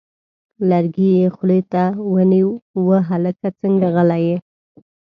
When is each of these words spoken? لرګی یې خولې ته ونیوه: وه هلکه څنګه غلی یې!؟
لرګی 0.69 1.09
یې 1.19 1.27
خولې 1.35 1.61
ته 1.71 1.83
ونیوه: 2.13 2.55
وه 2.85 2.97
هلکه 3.09 3.47
څنګه 3.59 3.87
غلی 3.95 4.21
یې!؟ 4.27 4.37